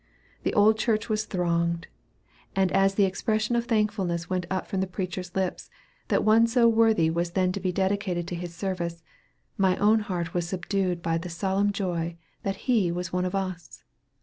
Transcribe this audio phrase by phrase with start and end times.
[0.41, 1.85] The old church was thronged;
[2.55, 5.69] and as the expression of thankfulness went up from the preacher's lips,
[6.07, 9.03] that one so worthy was then to be dedicated to his service,
[9.59, 13.83] my own heart was subdued by the solemn joy that he was one of us.